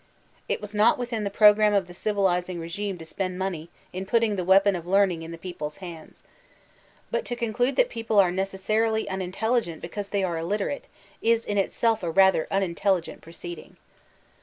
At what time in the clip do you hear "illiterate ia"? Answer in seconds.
10.39-11.37